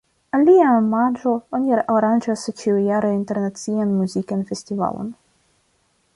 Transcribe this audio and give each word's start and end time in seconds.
Al 0.35 0.45
lia 0.49 0.69
omaĝo 0.77 1.33
oni 1.57 1.75
aranĝas 1.97 2.47
ĉiujare 2.63 3.13
internacian 3.19 3.93
muzikan 4.01 4.43
festivalon. 4.51 5.15